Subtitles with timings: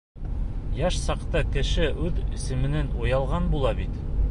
[0.77, 4.05] Йәш саҡта кеше үҙ исеменән оялған була бит.